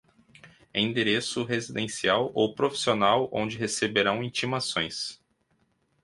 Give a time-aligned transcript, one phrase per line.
[0.73, 5.21] endereço residencial ou profissional onde receberão intimações